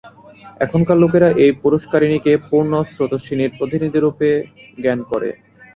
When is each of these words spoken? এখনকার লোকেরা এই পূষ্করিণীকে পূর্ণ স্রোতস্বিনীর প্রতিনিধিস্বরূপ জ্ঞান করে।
এখনকার 0.61 0.97
লোকেরা 1.03 1.29
এই 1.43 1.51
পূষ্করিণীকে 1.61 2.31
পূর্ণ 2.47 2.71
স্রোতস্বিনীর 2.91 3.55
প্রতিনিধিস্বরূপ 3.57 4.17
জ্ঞান 4.77 4.99
করে। 5.11 5.29